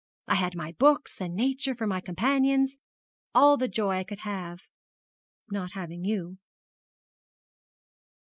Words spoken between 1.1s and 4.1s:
and Nature for my companions, all the joy I